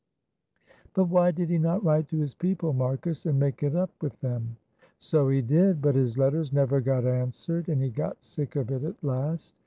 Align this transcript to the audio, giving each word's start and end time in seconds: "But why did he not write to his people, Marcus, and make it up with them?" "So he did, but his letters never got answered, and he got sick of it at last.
"But 0.95 1.09
why 1.09 1.29
did 1.29 1.51
he 1.51 1.59
not 1.59 1.83
write 1.83 2.09
to 2.09 2.17
his 2.17 2.33
people, 2.33 2.73
Marcus, 2.73 3.27
and 3.27 3.39
make 3.39 3.61
it 3.61 3.75
up 3.75 3.91
with 4.01 4.19
them?" 4.19 4.57
"So 4.97 5.29
he 5.29 5.43
did, 5.43 5.79
but 5.79 5.93
his 5.93 6.17
letters 6.17 6.51
never 6.51 6.81
got 6.81 7.05
answered, 7.05 7.69
and 7.69 7.79
he 7.83 7.91
got 7.91 8.23
sick 8.23 8.55
of 8.55 8.71
it 8.71 8.83
at 8.83 9.03
last. 9.03 9.53